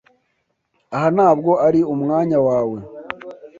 Aha 0.95 1.07
ntabwo 1.15 1.51
ari 1.67 1.79
umwanya 1.93 2.37
wawe. 2.47 2.77